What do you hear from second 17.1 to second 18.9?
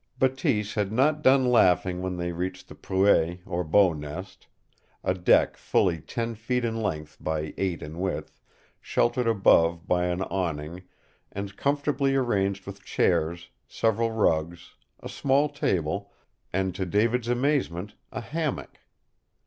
amazement, a hammock.